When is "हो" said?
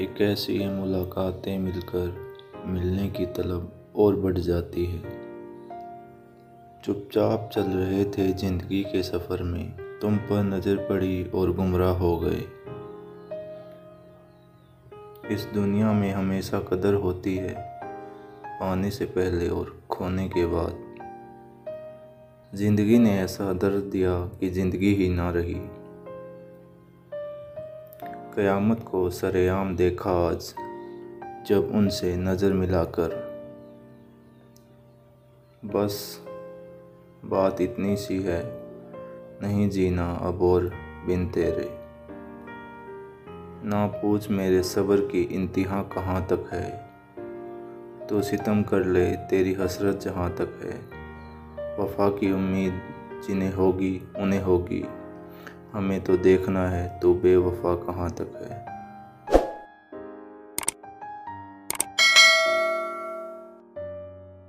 11.98-12.16